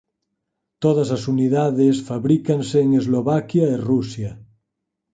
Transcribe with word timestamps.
Todas 0.83 1.07
as 1.17 1.23
unidades 1.33 1.95
fabrícanse 2.09 2.77
en 2.85 2.89
Eslovaquia 3.01 3.65
e 3.75 3.77
Rusia. 3.89 4.31